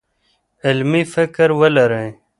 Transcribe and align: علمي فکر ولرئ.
علمي 0.67 1.03
فکر 1.13 1.49
ولرئ. 1.59 2.09